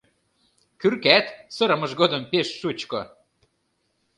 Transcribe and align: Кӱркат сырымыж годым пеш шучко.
Кӱркат 0.79 1.25
сырымыж 1.55 1.91
годым 2.01 2.23
пеш 2.31 2.47
шучко. 2.59 3.01